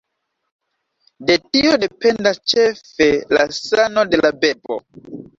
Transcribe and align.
De 1.29 1.33
tio 1.57 1.73
dependas 1.83 2.39
ĉefe 2.53 3.07
la 3.39 3.45
sano 3.57 4.07
de 4.15 4.21
la 4.23 4.33
bebo. 4.45 4.79